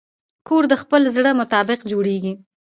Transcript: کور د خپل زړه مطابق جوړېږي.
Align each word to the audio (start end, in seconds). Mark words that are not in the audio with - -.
کور 0.47 0.63
د 0.71 0.73
خپل 0.81 1.01
زړه 1.15 1.31
مطابق 1.41 1.79
جوړېږي. 1.91 2.33